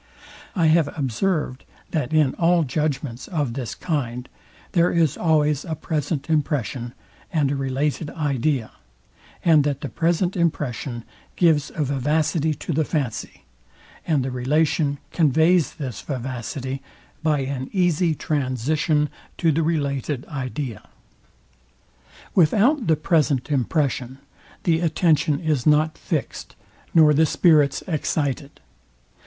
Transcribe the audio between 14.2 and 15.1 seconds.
the relation